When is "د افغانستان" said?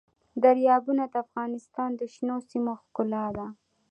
1.09-1.89